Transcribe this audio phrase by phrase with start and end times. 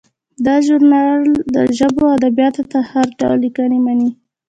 [0.45, 1.21] دا ژورنال
[1.53, 2.61] د ژبو او ادبیاتو
[2.91, 4.09] هر ډول لیکنې مني.